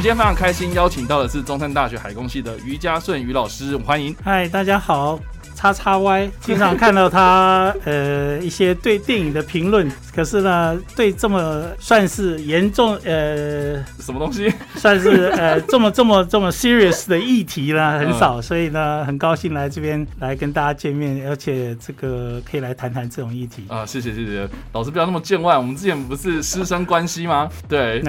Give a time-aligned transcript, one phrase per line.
[0.00, 4.16] 们今天非常开心，邀请到的是中山大学海工系的于家顺于老师，欢迎。
[4.24, 5.20] 嗨，大家好。
[5.54, 9.86] 叉叉 Y 经常看到他 呃一些对电影的评论，
[10.16, 27.50] 可是呢，对这么算是严重呃什么东西，算是呃 这么这么这么 serious 的议题呢很少，所以呢很高兴来这边来跟大家见面，而且这个可以来谈谈这种议题啊，谢谢谢谢老师不要那么见外，我们之前不是师生关系吗？
[27.68, 28.02] 对。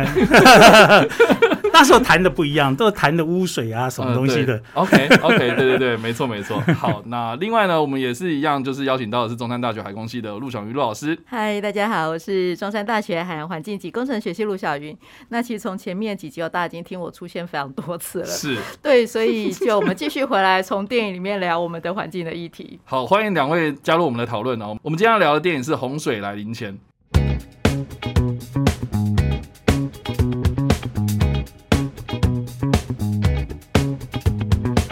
[1.74, 4.62] 那时候谈的不一样，都是谈的污水啊，什么东西的。
[4.74, 6.60] OK OK，对对对，没错没错。
[6.76, 11.18] 好，那另外呢，我们也是一样，就是邀请到的是中山大学海工系的陆小云陆老师。
[11.26, 14.96] 嗨，大家好，我是中山大学海洋环境及工程学系陆小云。
[15.30, 18.26] 那其实从前面几集，大家已经听我出现非常多次了。
[18.26, 22.80] 是，对，所以就我们继续回来，从电影里面聊我们的环境的议题。
[22.84, 24.78] 好，欢迎两位加入我们的讨论哦。
[24.84, 26.74] 我们今天要聊的电影是《洪水来临前》。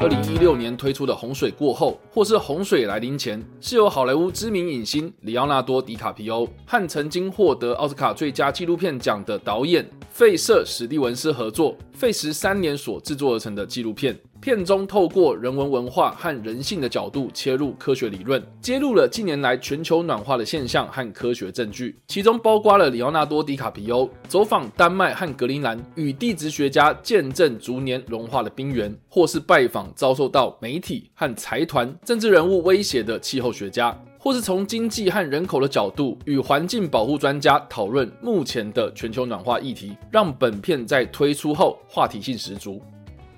[0.01, 14.17] 二零一六年推出的《洪水过后》或是《洪水来临前》，是由好莱坞知名影星里奥纳多·迪卡皮欧和曾经获得奥斯卡最佳纪录片奖的导演费舍·史蒂文斯合作，费时三年所制作而成的纪录片。
[14.41, 42.81] 片中透过人文文化和人性的角度切入科学理论，揭露了近年来全球暖化的现象和科学证据，其中包括了里奥纳多·迪卡皮欧走访丹麦和格陵兰，与地质学家见证逐年融化的冰原，或是拜访遭受到媒体和财团、政治人物威胁的气候学家，或是从经济和人口的角度与环境保护专家讨论目前的全球暖化议题，让本片在推出后话题性十足。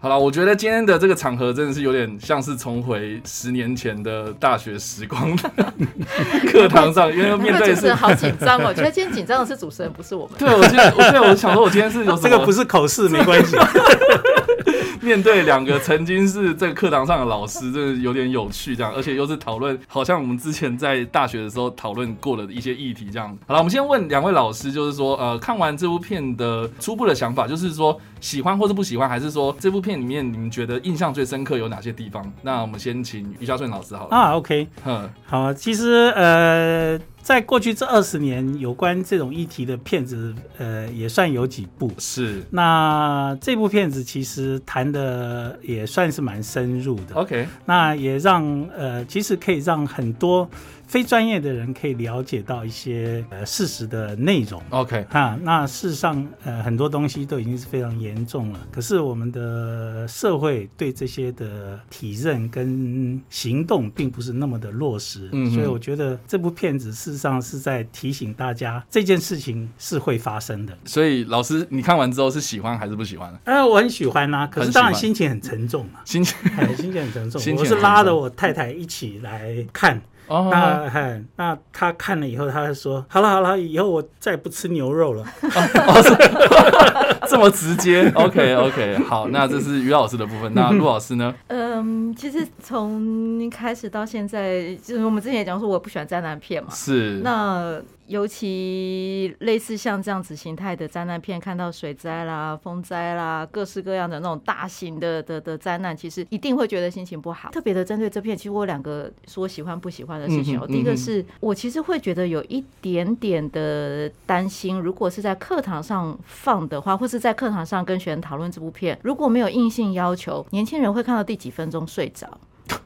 [0.03, 5.37] 好了，我觉得今天的这个场合真的是有点像是重回十年前的大学时光
[6.51, 8.73] 课堂上，因为面对是好紧张哦。
[8.73, 10.33] 觉得今天紧张的是主持人，不是我们。
[10.39, 13.55] 对，我今天，我对我想说，我今天是有这个不是口试，没关系。
[15.01, 23.35] 面对两个曾经是这个课堂上的老师，真的有点有趣，这样，而且又是讨论，好像我们之前在大学的时候讨论过的一些议题，这样。
[23.47, 32.31] 好了，我们先问两位老师，就是说，呃，看完这部片的初步的想法，就是说喜欢或是不喜欢，还是说这部片里面你们觉得印象最深刻有哪些地方？
[32.41, 34.15] 那我们先请于嘉顺老师好了。
[34.15, 36.99] 啊，OK，嗯，好，其实呃。
[37.21, 41.91] 在过去这二十年，有关这种议题的片子，呃，也算有几部。
[41.97, 42.41] 是。
[42.49, 47.15] 那这部片子其实谈的也算是蛮深入的。
[47.15, 47.47] OK。
[47.65, 50.49] 那也让呃，其实可以让很多。
[50.91, 54.61] 非专业的人可以了解到一些呃事实的内容。
[54.71, 58.59] OK，哈，那事实上呃很多东西都已经是非常严重了。
[58.69, 65.29] 可是我们的社会对这些的体认跟行动并不是那么的落实。
[65.31, 70.77] 嗯，所以我觉得这部片子事实上是在提醒大家这件事情是会发生的。
[70.83, 73.33] 所以老师，你看完之后是喜欢还是不喜欢？
[73.45, 76.37] 呃，我很喜欢呐，可是当然心情很沉重啊，心情
[76.75, 77.55] 心情很沉重。
[77.55, 80.01] 我是拉着我太太一起来看。
[80.49, 85.25] 那嗨，那他看了以后，他就说：“好了好了，以后我再也不吃牛肉了。”
[87.27, 90.51] 这么直接？OK OK，好，那这是于老师的部分。
[90.53, 91.33] 那陆老师呢？
[91.47, 96.69] 嗯，其实从开始到现在，就是我们之前也讲说，我不喜欢灾难片嘛。
[96.71, 97.21] 是。
[97.23, 97.81] 那。
[98.11, 107.49] 尤其类似像这样子形态的灾难片，看到水灾啦、风灾啦，各式各样的那种大型的的的灾难，其实一定会觉得心情不好。
[107.51, 110.67] 特别的针对这片，其实我有两个说喜欢不喜欢的事情哦。
[110.67, 122.27] 第一个是我其实会觉得有一点点的担心，如果是在课堂上放的话，或是在课堂上跟学生讨论这部片，如果没有硬性要求，年轻人会看到第几分钟睡着。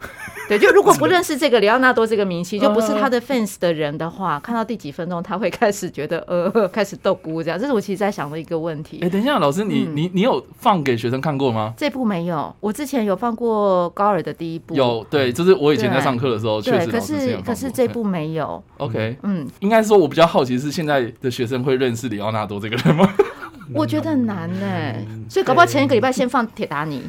[0.47, 8.99] 对，就如果不认识这个里奥纳多这个明星，就不是他的 fans 的人的话，看到第几分钟他会开始觉得呃， 开始逗咕这样，这是我其实在想的一个问题。
[9.01, 11.73] 哎，等一下，老师，你你你有放给学生看过吗？
[11.75, 14.75] 这部没有，我之前有放过高尔的第一部。
[14.75, 18.63] 有，对，就是我以前在上课的时候，确实可是可是这部没有。
[18.77, 23.09] OK，嗯，应该说，我比较好奇是现在的学生会认识里奥纳多这个人吗？
[23.73, 24.93] 我觉得难呢，
[25.27, 27.01] 所以搞不好前一个礼拜先放铁达尼。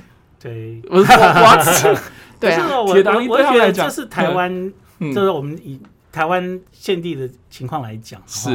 [0.43, 1.05] 对，我我
[2.41, 5.81] 对啊，我我觉得这是台湾，就是我们以。
[6.13, 8.51] 台湾现地的情况来讲，是。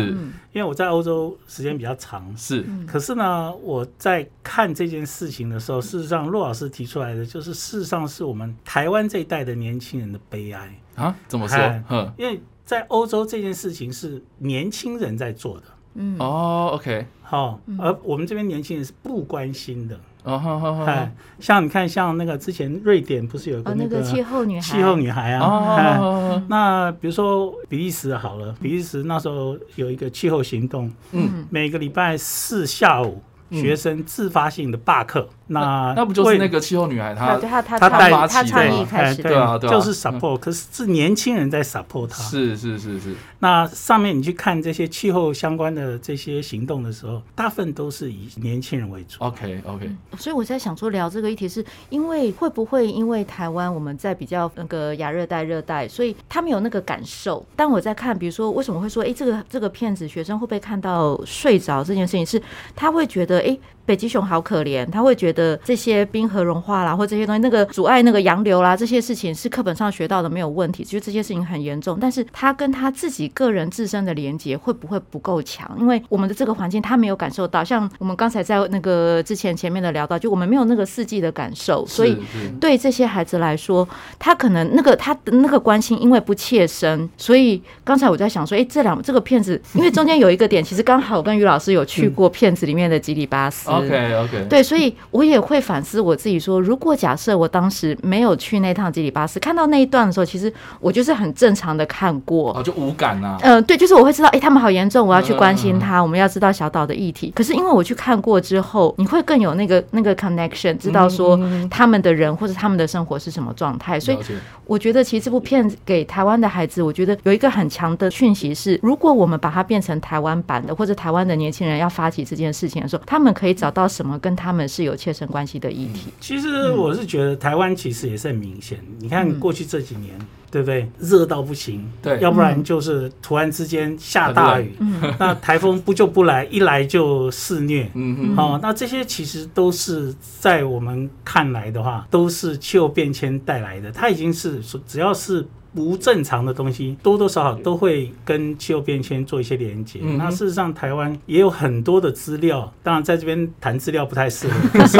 [0.51, 10.75] 因为我在欧洲时间比较长，是，可是呢，我在看这件事情的时候，事实上骆老师提出来的就是，事实上是我们台湾这一代的年轻人的悲哀。
[10.95, 11.15] 啊？
[11.27, 11.55] 怎么说？
[11.91, 15.63] 嗯，因为在欧洲这件事情是年轻人在做的，
[15.93, 19.99] 嗯，哦，OK，好，而我们这边年轻人是不关心的。
[20.23, 21.07] 哦，好好好，
[21.39, 33.21] 像你看，像那个之前瑞典不是有个那个气候女孩，气候女孩啊，那比如说比利时好了，比利时那时候有一个气候行动，嗯，每个礼拜四下午。
[33.53, 43.15] 学生自发性的罢课，那那不就是那个气候女孩她她她她她倡议开始对啊对啊，就是 support，可是是年轻人在 support 她，是是是是。
[43.39, 49.18] 那上面你去看这些气候相关的这些行动的时候，大部分都是以年轻人为主。
[49.24, 49.89] OK OK。
[50.18, 57.44] 所以我在想说聊这个议题，是因为会不会因为台湾我们在比较那个亚热带热带，所以他们有那个感受。
[57.56, 62.42] 但我在看，比如说为什么会说，哎，这个这个骗子学生会不会看到睡着这件事情，是
[62.75, 63.39] 他会觉得。
[63.39, 63.57] 哎。
[63.85, 71.97] 北极熊好可怜，他会觉得这些冰河融化啦，或这些东西，那个阻碍那个洋流啦，这些事情是课本上学到的没有问题，其实这些事情很严重。
[71.99, 75.69] 但是他跟他自己个人自身的连接会不会不够强？
[75.79, 82.15] 因为我们的这个环境他没有感受到，像我们刚才在那个之前前面的聊到，就我们没有那个四季的感受，所以
[82.59, 83.87] 对这些孩子来说，
[84.19, 93.70] 他可能那个他的那个关心因为不切身，所以刚才我在想说，哎，这两这个片子，因为中间有一个点，其实刚好我跟于老师有去过片子里面的吉里巴斯。
[93.77, 103.38] OK OK，对，所以我也会反思我自己，说如果假设我当时没有去那趟吉里巴斯，看到那一段的时候，其实我就是很正常的看过，哦，就无感啊。
[103.41, 107.31] 嗯，对，就是我会知道，哎，他们好严重，我要去关心他，我们要知道小岛的议题。
[107.35, 111.39] 可是因为我去看过之后，你会更有那个那个 connection，知道说
[111.69, 114.00] 他们的人或者他们的生活是什么状态。
[114.00, 114.17] 所以
[114.65, 126.11] 我觉得其实这部片给台湾的孩子，我觉得有一个很强的讯息是，如果我们把它变成台湾版的，或者台湾的年轻人要发起这件事情的时候，他们可以找到什么跟他们是有切身关系的议题？
[126.19, 128.79] 其实我是觉得台湾其实也是很明显。
[128.97, 130.17] 你看过去这几年，
[130.49, 130.89] 对不对？
[130.97, 134.73] 热到不行，对，要不然就是突然之间下大雨，
[135.19, 137.87] 那台风不就不来，一来就肆虐。
[137.93, 143.91] 嗯嗯，好，那这些其实都是在我们看来的话，都是气候变迁带来的。
[143.91, 145.45] 它已经是说，只要是。
[145.73, 150.00] 不正常的东西多多少少都会跟气候变迁做一些连接。
[150.18, 154.97] 那事实上，台湾也有很多的资料，当然在这边谈资料不太适合， 可是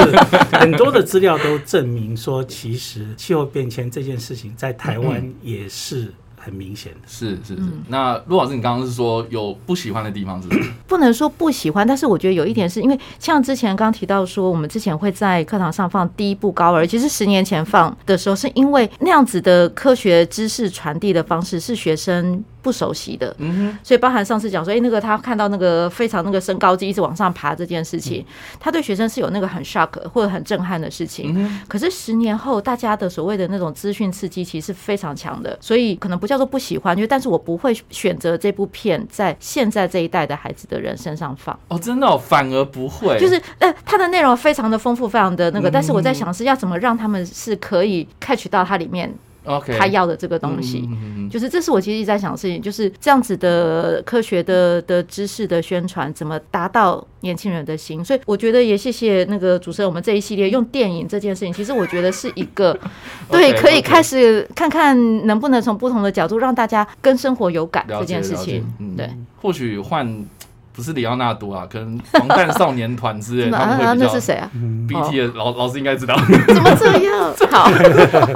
[0.58, 6.14] 很多的资料都证明说，其实气候变迁这件事情在台湾也是。
[6.44, 10.50] 很明显的是是是，那陆老师，你刚刚是说有不喜欢的地方是？
[10.88, 22.44] 不能说不喜欢，但是我觉得有一点是因为像之前刚提到说，我们之前会在课堂上放第一部高儿，其实十年前放的时候，是因为那样子的科学知识传递的方式是学生。
[22.64, 28.24] 不熟悉的，嗯所以包含上次讲说，哎，那个他看到那个非常那个升高机一直往上爬这件事情，
[28.60, 31.60] 他对学生是有那个很 shock 或者很震撼的事情。
[31.68, 41.60] 可是十年后，大家的所谓的那种资讯刺激其实是非常强的，所以可能不叫做不喜欢，就但是我不会选择这部片在现在这一代的孩子的人身上放。
[41.68, 49.14] 哦，真的，反而不会，就是呃，它的内容非常的丰富，非常的那个，但是我在想是要怎么让他们是可以 catch 到它里面。
[49.46, 50.88] OK，他要的这个东西，
[51.30, 58.06] 就是这是我其实一直在想的事情，就是这样子的科学的的知识的宣传，怎么达到年轻人的心？
[58.06, 62.78] 所以我觉得也谢谢那个主持人，我们这一系列用电影这件事情，其实我觉得是一个
[63.32, 68.64] 对，可以开始看看能不能从不同的角度让大家跟生活有感这件事情。
[68.96, 69.10] 对，
[69.42, 70.26] 或许换。
[70.74, 74.06] 不是里奥纳多啊，可能防弹少年团之类，他们会比较。
[74.08, 74.50] 那是谁啊
[74.88, 76.16] ？BT 的老老师应该知道。
[76.48, 77.34] 怎么这样？
[77.52, 77.70] 好，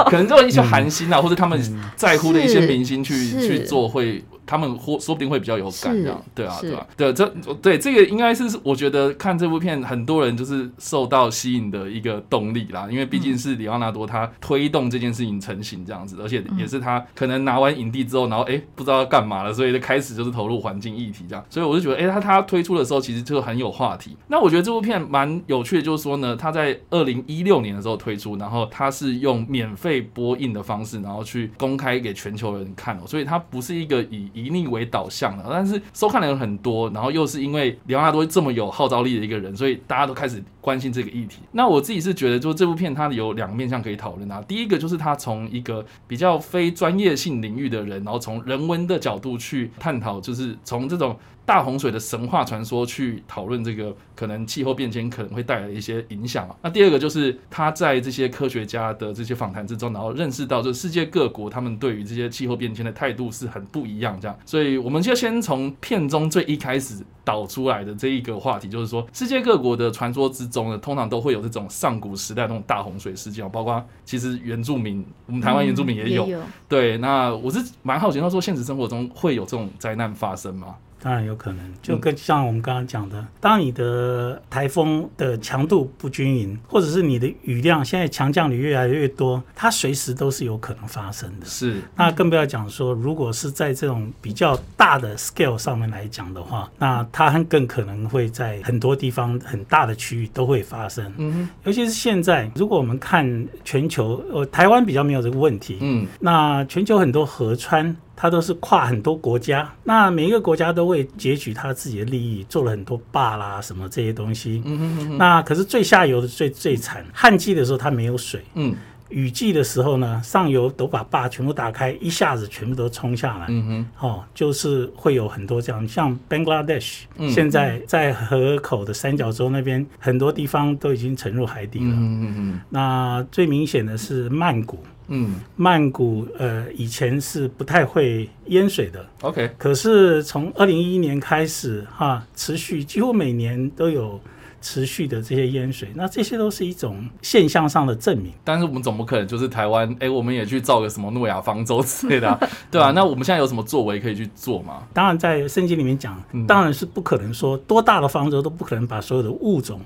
[0.10, 1.60] 可能就一些韩星啊，或者他们
[1.96, 4.24] 在乎的一些明星去去做会。
[4.46, 7.28] 他们或说不定会比较有感，这样对啊，对啊，对这
[7.62, 24.16] 对这个应该是我觉得看这部片很多人就是受到吸引的一个动力啦，因为毕竟是里奥纳多他推动这件事情成型这样子，而且也是他可能拿完影帝之后，然后哎不知道要干嘛了，所以就开始就是投入环境议题这样，所以我就觉得哎他他推出的时候其实就很有话题。
[24.28, 41.40] 那我觉得这部片蛮有趣的，就是说呢，他在二零一六年的时候推出，然后他是用免费播映的方式，然后去公开给全球人看哦，所以它不是一个以以逆为导向的，但是收看的人很多，然后又是因为里奥纳多这么有号召力的一个人，所以大家都开始关心这个议题。
[41.54, 44.44] 那我自己是觉得，就这部片它有两个面向可以讨论啊。
[44.48, 56.56] 第一个就是他从一个比较非专业性领域的人，然后从人文的角度去探讨，就是从这种大洪水的神话传说去讨论这个可能气候变迁可能会带来的一些影响啊。
[56.64, 64.38] 那第二个就是他在这些科学家的这些访谈之中，然后认识到，就世界各国他们对于这些气候变迁的态度是很不一样这样。
[64.46, 76.28] 所以我们就先从片中最一开始导出来的这一个话题，就是说世界各国的传说之中呢，通常都会有这种上古时代那种大洪水事件，包括其实原住民，我们台湾原住民也有。
[76.68, 80.76] 对，那我是蛮好奇，他说现实生活中会有这种灾难发生吗？
[81.06, 91.46] 当然有可能，就跟像我们刚刚讲的，当你的台风的强度不均匀，或者是你的雨量现在强降雨越来越多，它随时都是有可能发生的。
[91.46, 101.14] 是，那更不要讲说，如果是在这种比较大的 scale 上面来讲的话，那它更可能会在很多地方很大的区域都会发生。
[101.18, 105.78] 嗯，尤其是现在，如果我们看全球，呃，台湾比较没有这个问题。
[105.82, 107.96] 嗯，那全球很多河川。
[108.16, 114.62] 它都是跨很多国家，那每一个国家都会截取它自己的利益，做了很多坝啦什么这些东西。
[114.66, 115.18] 嗯哼哼。
[115.18, 118.42] 那可是最下游的最最惨，旱季的时候它没有水。
[118.54, 118.74] 嗯。
[119.10, 123.46] 雨季的时候呢，上游都把坝全部打开，一下子全部都冲下来。
[123.50, 124.08] 嗯哼。
[124.08, 131.86] 哦，就是会有很多这样，像 Bangladesh，现在在河口的三角洲那边，很多地方都已经沉入海底了。
[131.86, 132.62] 嗯嗯嗯。
[132.70, 134.80] 那最明显的是曼谷。
[135.08, 144.20] 嗯，曼谷呃以前是不太会淹水的，OK，可是从二零一一年开始哈，持续几乎每年都有
[144.62, 148.34] 持续的这些淹水，那这些都是一种现象上的证明。
[148.44, 152.90] 但是我们总不可能就是台湾，哎，我们也去造个什么诺亚方舟之类的， 对吧？
[152.92, 154.84] 那我们现在有什么作为可以去做吗？
[154.92, 159.80] 当然，在圣经里面讲，当然是不可能说多大的方舟都不可能把所有的物种。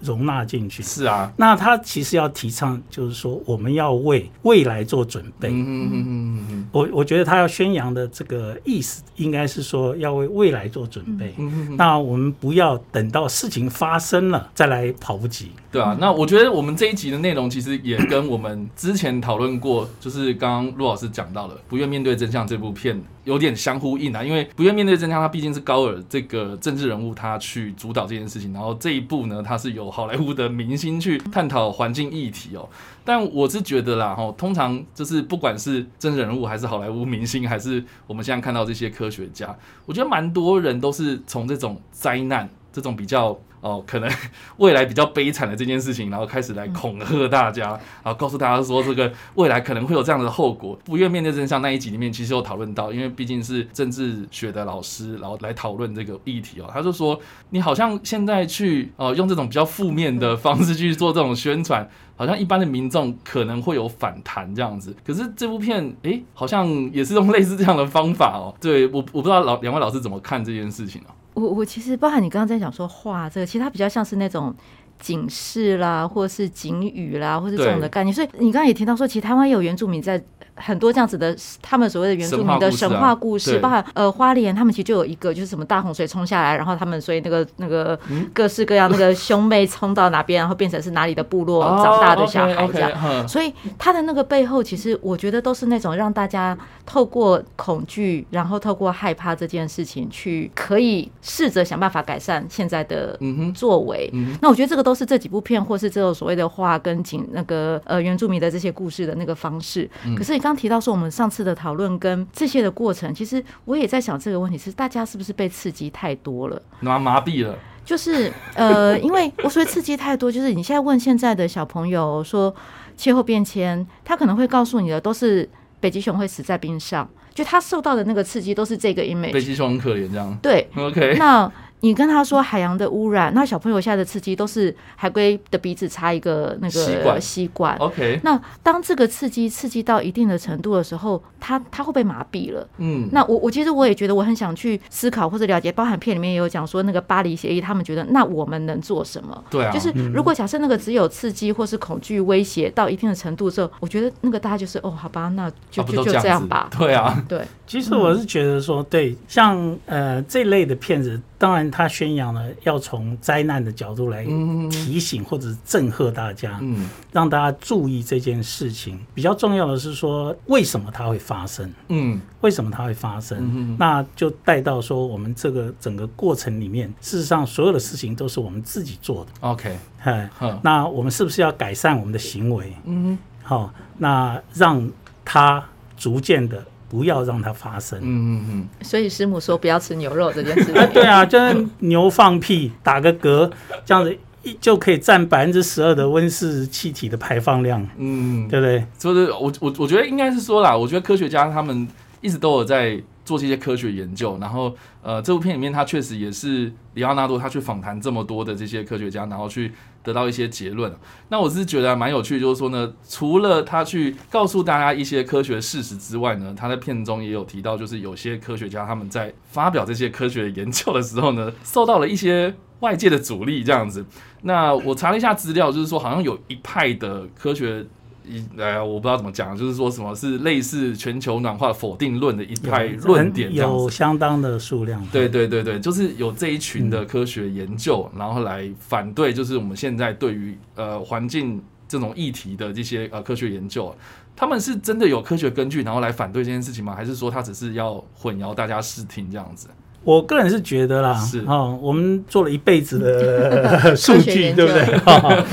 [0.00, 5.48] 容纳进去是啊，那他其实要提倡，就是说我们要为未来做准备。
[5.48, 11.34] 嗯嗯嗯嗯我我觉得他要宣扬的这个意思，应该是说要为未来做准备。
[11.38, 15.50] 嗯嗯那我们不要等到事情发生了再来跑不及。
[15.72, 23.02] 对啊，那我觉得我们这一集的内容其实也跟我们之前讨论过，就是刚刚陆老师讲到了《不愿面对真相》这部片。
[23.26, 28.52] 有点相呼应啊，因为不愿面对真相，他毕竟是高尔这个政治人物，他去主导这件事情。
[28.52, 32.66] 然后这一部呢，他是由好莱坞的明星去探讨环境议题哦。
[33.04, 39.54] 但我是觉得啦，哈，通常就是不管是政治人物，还是好莱坞明星，还是我们现在看到这些科学家，
[39.84, 43.38] 我觉得蛮多人都是从这种灾难，这种比较。
[43.66, 44.08] 哦，可能
[44.58, 47.70] 未来比较悲惨的这件事情，然后开始来恐吓大家，
[48.04, 51.60] 然后告诉大家说这个未来可能会有这样的后果，不愿面对真相。
[51.60, 56.70] 那一集里面其实有讨论到，因为毕竟是政治学的老师，然后来讨论这个议题哦。
[56.72, 57.18] 他就说，
[57.50, 64.94] 你好像现在去哦用这种比较负面的方式去做这种宣传，好像一般的民众可能会有反弹这样子。
[65.04, 68.54] 可是这部片，哎，好像也是用类似这样的方法哦。
[68.60, 71.10] 对我，我不知道老两位老师怎么看这件事情啊？
[71.36, 74.52] 我我其实包含你刚刚在讲说画这个，其实它比较像是那种
[74.98, 78.12] 警示啦，或是警语啦，或是这种的概念。
[78.12, 80.22] 所以你刚刚也提到说，其实台湾也有原住民在。
[80.56, 87.98] 很多这样子的，他们所谓的原住民的神话故事，包含呃花莲，他们其实就有一个，就是什么大洪水冲下来，然后他们所以那个那个
[88.32, 93.28] 各式各样那个兄妹冲到哪边，然后变成是哪里的部落长大的小孩这样。
[93.28, 103.18] 所以他的那个背后，其实我觉得都是那种让大家透过恐惧，然后透过害怕这件事情，去可以试着想办法改善现在的
[103.54, 104.10] 作为。
[104.40, 109.86] 那我觉得这个都是这几部片，或是这种所谓的画跟景那个呃原住民的这些故事的那个方式。
[110.16, 110.45] 可是。
[110.46, 117.58] 刚提到说，我们上次的讨论跟这些的过程，其实我也在想这个问题：是大家是不是被刺激太多了，麻麻痹了？
[117.84, 122.54] 就是呃，因为我说刺激太多，就是你现在问现在的小朋友说
[122.96, 125.48] 气候变迁，他可能会告诉你的都是
[125.80, 129.32] 北极熊会死在冰上，就他受到的那个刺激都是这个 image。
[129.32, 131.50] 北极熊很可怜，这样对？OK，那。
[131.80, 137.76] 你跟他说海洋的污染，那小朋友现在的刺激都是海龟的鼻子插一个那个吸管。
[137.76, 142.66] OK，那当这个刺激刺激到一定的程度的时候，他他会被麻痹了。
[142.78, 149.44] 嗯，那我我其实我也觉得我很想去思考或者了解，包含片里面也有讲说那个巴黎协议，他们觉得那我们能做什么？
[149.50, 156.68] 对啊，就是如果假设那个只有刺激或是恐惧威胁到一定的程度之后，我觉得那个大家就是哦，好吧，那就就就这样吧。
[156.76, 157.42] 对啊，对。
[157.66, 161.20] 其实我是觉得说，对，像呃这类的片子。
[161.38, 164.24] 当然，他宣扬了要从灾难的角度来
[164.70, 168.98] 提醒或者震慑大家，嗯，让大家注意这件事情。
[169.12, 171.70] 比较重要的是说，为什么它会发生？
[171.88, 173.76] 嗯，为什么它会发生？
[173.78, 179.30] 那就带到说，我们这个整个过程里面，事实上所有的事情都是我们自己做的。
[179.40, 180.30] OK，哎，
[180.62, 182.72] 那我们是不是要改善我们的行为？
[182.84, 184.90] 嗯，好，那让
[185.24, 185.62] 它
[185.98, 186.64] 逐渐的。
[186.88, 187.98] 不要让它发生。
[188.00, 190.94] 嗯嗯嗯，所以师母说不要吃牛肉这件事啊，情。
[190.94, 193.50] 对啊，就是牛放屁打个嗝，
[193.84, 198.86] 这样子一就可以占百分之十二的温室气体的排放量，嗯，对不对？
[198.98, 201.86] 就是我我我觉得应该是说啦，我觉得科学家他们
[202.20, 209.72] 一直都有在做这些科学研究，然后呃，这部片里面他确实也是里奥纳多他去访谈这么多的这些科学家，然后去
[210.06, 210.94] 得到一些结论。
[211.28, 224.06] 那我是觉得蛮有趣，就是说呢，除了他去告诉大家一些科学事实之外呢，他在片中也有提到，就是有些科学家他们在发表这些科学研究的时候呢，受到了一些外界的阻力，这样子。
[224.42, 227.84] 那我查了一下资料，就是说好像有一派的科学。
[228.28, 235.04] 一呃，我不知道怎么讲，就是说什么是类似全球暖化否定论的一派论点有相当的数量。
[235.12, 243.94] 对对对对，就是有这一群的科学研究，然后来反对，就是我们现在对于呃环境这种议题的这些呃科学研究，
[244.34, 246.94] 他们是真的有科学根据，然后来反对这件事情吗？
[246.94, 249.68] 还是说他只是要混淆大家视听这样子？
[250.06, 254.82] 我个人是觉得啦，是哦，我们做了一辈子的 数据，对不对？
[255.04, 255.44] 哦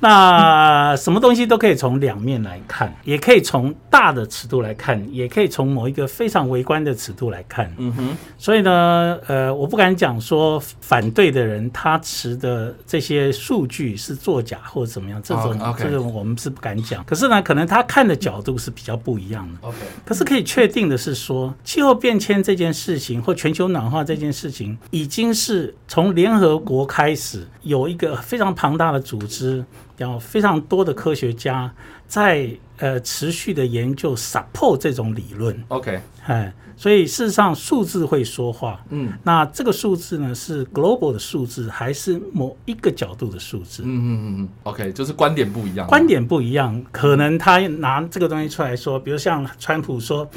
[0.00, 7.72] 那什么东西都可以从两面来看，也可以从大的尺度来看，也可以从某一个非常微观的尺度来看。
[7.78, 17.02] 嗯哼，所以呢，呃，我不敢讲说反对的人他持的这些数据是作假或者怎么样，这种、这种我们是不敢讲。
[17.04, 19.68] 可是呢，可能他看的角度是比较不一样的。
[19.68, 29.64] OK，可是可以确定的是说，气候变迁这件事情或全球暖化这件事情，已经是从联合国开始有一个非常庞大的组织，
[29.96, 31.72] 然后非常多的科学家
[32.06, 38.80] 在呃持续的研究 support 这种理论，OK，哎，所以事实上数字会说话。
[38.90, 39.12] 嗯。
[39.22, 43.82] 那这个数字呢，是 global 的数字，还是某一个角度的数字？
[43.84, 50.28] 嗯嗯嗯嗯，OK，就是观点不一样，观点不一样，可能他拿这个东西出来说，比如像川普说，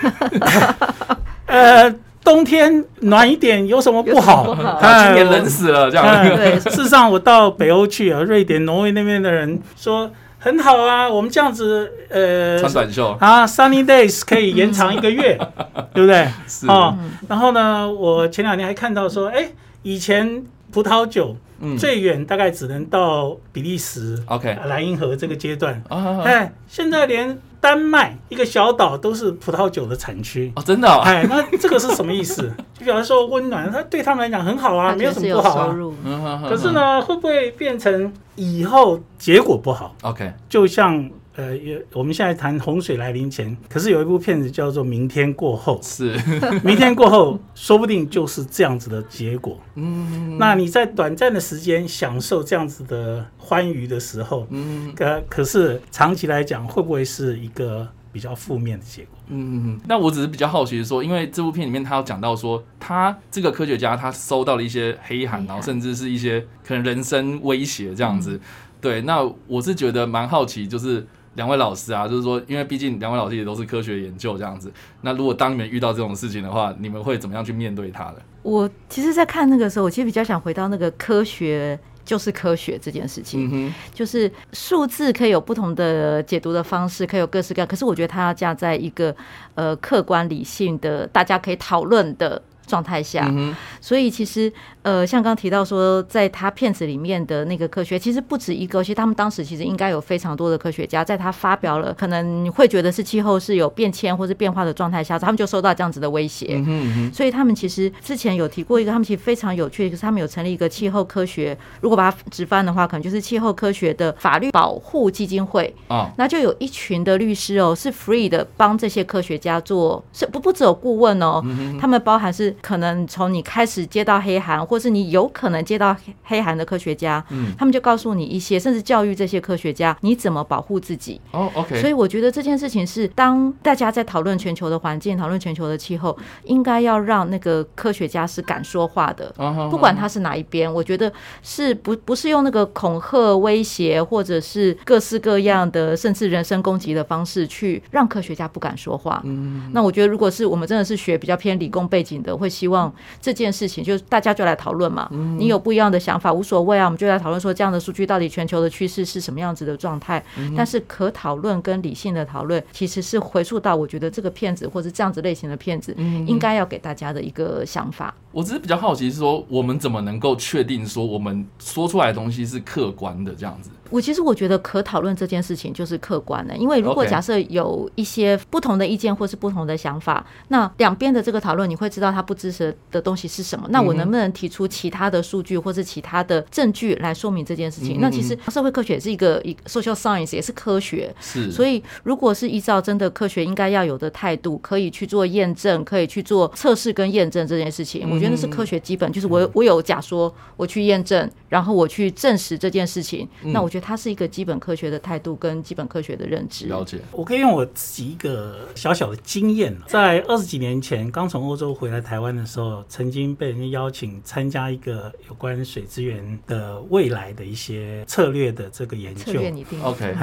[1.46, 1.92] 呃，
[2.28, 4.54] 冬天暖一点有什么不好？
[4.54, 6.04] 今年冷死了这样。
[6.06, 6.60] 哎对。
[6.60, 13.16] 事实上，我到北欧去啊，瑞典、挪威那边的人说很好啊，我们这样子，呃，穿短袖。
[13.18, 15.38] 啊，sunny days 可以延长一个月，
[15.94, 16.28] 对不对？
[16.46, 16.66] 是。
[16.66, 16.94] 哦，
[17.26, 19.48] 然后呢，我前两天还看到说，哎，
[19.82, 21.78] 以前葡萄酒嗯。
[21.78, 26.20] 最远大概只能到比利时、OK 莱茵河这个阶段，啊。
[26.24, 30.52] 哎，现在连丹麦一个小岛都是葡萄酒的产区。
[30.56, 32.42] 哦，真的哦，哎，那这个是什么意思？
[32.78, 35.66] 就比方说温暖，它对他们来讲很好啊，没有什么不好啊。
[35.66, 46.10] 收入，嗯哼哼可是呢，会不会变成以后结果不好？，OK，就像呃，也我们现在谈洪水来临前，可是有一部片子叫做《明天过后》，是，
[46.66, 49.56] 明天过后说不定就是这样子的结果。
[49.76, 59.10] 嗯那你在短暂的时间享受这样子的欢愉的时候，嗯可可是长期来讲，会不会是一个比较负面的结果？
[59.28, 68.40] 嗯，那我只是比较好奇说，因为这部片里面他有讲到说，他这个科学家他收到了一些黑函，然后甚至是一些可能人身威胁这样子。
[68.80, 71.04] 对，那我是觉得蛮好奇，就是
[71.38, 74.70] 两位老师啊，就是说，因为毕竟两位老师也都是科学研究这样子，
[75.02, 78.16] 那如果当你们遇到这种事情的话，你们会怎么样去面对它呢？
[78.42, 89.14] 我其实，在看那个时候，我其实比较想回到那个科学就是科学这件事情，嗯，就是数字可以有不同的解读的方式，可以有各式各样，可是我觉得它要架在一个
[89.54, 92.42] 呃客观理性的，大家可以讨论的。
[92.68, 94.52] 状态下，嗯，所以其实
[94.88, 106.46] 呃，像刚刚提到说，在他片子里面的那个科学，其实不止一个，其实他们当时其实应该有非常多的科学家，在他发表了可能你会觉得是气候是有变迁或是变化的状态下，他们就受到这样子的威胁。
[106.52, 115.74] 嗯哼，嗯哼，所以他们其实之前有提过一个，他们其实非常有趣的，就是他们有成立一个气候科学，如果把它直翻的话，可能就是气候科学的法律保护基金会。
[115.88, 121.44] 啊，那就有一群的律师哦，是 free 的帮这些科学家做，是不不只有顾问哦，
[121.78, 131.20] 他们包含是可能从你开始接到黑函，或是你有可能接到黑黑函的科学家，嗯他们就告诉你一些，甚至教育这些科学家你怎么保护自己。
[131.32, 139.32] 哦，OK，所以我觉得这件事情是，当大家在讨论全球的环境、讨论全球的气候，应该要让那个科学家是敢说话的。
[139.36, 141.12] 啊不管他是哪一边，我觉得
[141.42, 149.20] 是不不是用那个恐吓、威胁，或者是各式各样的，甚至人身攻击的方式去让科学家不敢说话。
[149.24, 155.08] 嗯那我觉得，如果是我们真的是学比较偏理工背景的，会希望这件事情就是大家就来讨讨论嘛。
[155.38, 160.22] 你有不一样的想法无所谓啊，我们就来讨论说这样的数据到底全球的趋势是什么样子的状态。
[160.54, 165.94] 但是可讨论跟理性的讨论，其实是回溯到我觉得这个骗子或者这样子类型的骗子，
[166.26, 168.14] 应该要给大家的一个想法。
[168.30, 173.70] 我只是比较好奇，是说我们怎么能够确定说我们说出来的东西是客观的这样子？
[173.90, 183.66] 我其实我觉得可讨论这件事情就是客观的，因为如果假设有一些不同的意见或是不同的想法，那两边的这个讨论你会知道他不支持的东西是什么。
[183.70, 187.98] 那我能不能提出其他的数据或是其他的证据来说明这件事情？
[188.00, 191.50] 那其实社会科学也是一个一 social science 也是科学，是。
[191.50, 206.66] 所以如果是依照真的科学应该要有的态度，可以去做验证，可以去做测试跟验证这件事情，我觉得那是科学基本，就是我我有假说，我去验证，然后我去证实这件事情，那我觉得它是一个基本科学的态度跟基本科学的认知。
[206.66, 219.24] 了解，我可以用我自己一个小小的经验，在二十几年前刚从欧洲回来台湾的时候，曾经被人家邀请参加一个有关水资源的未来的一些策略的这个研究。
[219.24, 219.82] 策略拟定。
[219.82, 220.14] OK，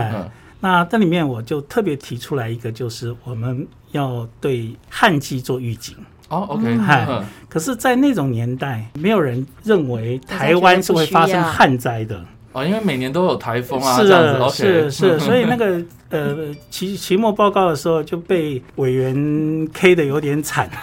[0.60, 5.96] 那这里面我就特别提出来一个，就是我们要对旱季做预警。
[6.28, 7.06] 哦，OK，嗨，
[7.48, 12.26] 可是，在那种年代，没有人认为台湾是会发生旱灾的。
[12.56, 16.38] 哦，因为每年都有台风啊，是的，是是，所以那个呃
[16.70, 20.70] 期期末报告的时候就被委员 K 的有点惨。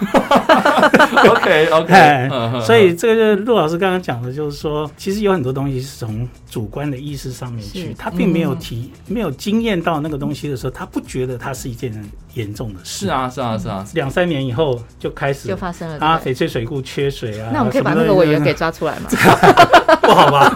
[1.30, 2.28] OK OK，
[2.66, 11.90] 所以这个陆老师刚刚讲的，就是说，其实有很多东西是从主观的意识上面去，他并没有提，没有经验到那个东西的时候，他不觉得它是一件
[12.34, 13.06] 严重的事。
[13.06, 17.50] 是啊，是啊，是啊，两三年以后就开始就发生了啊，翡翠水库缺水啊。
[17.52, 19.08] 那我们可以把那个委员给抓出来吗？
[20.02, 20.52] 不好吧？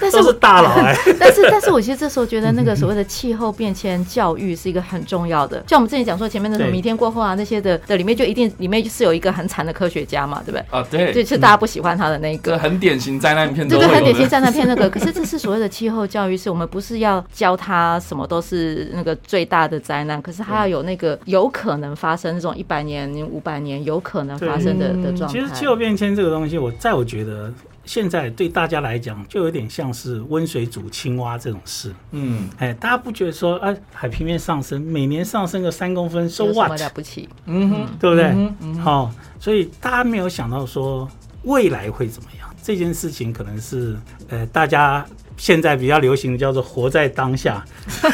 [0.00, 10.64] 但是是大佬哎，但是 但是我其实这时候觉得那个所谓的气候变迁教育是一个很重要的，像我们之前讲说前面的什么明天过后啊那些的的里面就一定里面是有一个很惨的科学家嘛，对不对？
[10.70, 14.88] 啊，对，就是大家不喜欢他的那个，很典型灾难片，对对，很典型灾难片那个。
[14.88, 25.38] 可是这是所谓的气候教育，是我们不是要教他什么都是那个最大的灾难，可是他要有那个有可能发生这种一百年、五百年有可能发生的的状态。
[25.38, 27.52] 其实气候变迁这个东西，我在我觉得。
[27.86, 31.94] 现在对大家来讲，就有点像是温水煮青蛙这种事。
[32.12, 36.70] 嗯，哎，大家不觉得说，啊，海平面上升，每年上升个三公分，so what？
[36.80, 37.28] 了不起？
[37.44, 38.32] 嗯哼，对不对？
[38.80, 41.06] 好，所以大家没有想到说
[41.42, 42.48] 未来会怎么样。
[42.62, 43.94] 这件事情可能是，
[44.28, 45.04] 呃，大家。
[45.36, 47.64] 现在比较流行的叫做活在当下，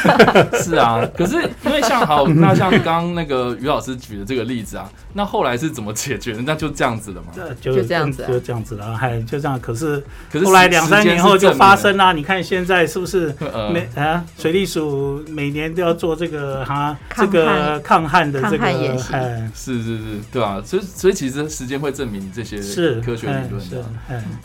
[0.63, 1.07] 是啊。
[1.17, 6.43] 可是因为像好， 那像刚刚那个于老师举的这个例子啊，那后来是怎么解决的？
[6.43, 7.29] 那就这样子的嘛，
[7.61, 9.61] 就这样子，就这样子了，还就这样。
[9.61, 10.03] 可是
[10.33, 12.13] 可是后来两三年后就发生啦。
[12.13, 13.35] 你看现在是不是
[13.73, 20.61] 每啊水利署每年都要做这个哈这个抗旱的这个哎，是是是，对啊？
[20.65, 23.85] 所以所以其实时间会证明这些是科学理论的。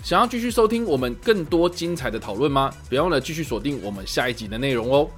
[0.03, 2.51] 想要继续收听我们更多精彩的讨论
[2.89, 5.09] 别忘了继续锁定我们下一集的内容哦。